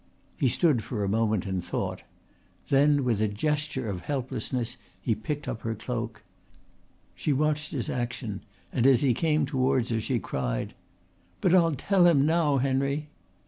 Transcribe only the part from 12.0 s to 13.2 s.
him now, Henry."